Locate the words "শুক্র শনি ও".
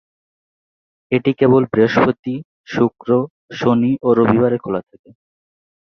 2.67-4.09